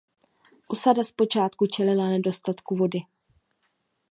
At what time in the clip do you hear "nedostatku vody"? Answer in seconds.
2.09-2.99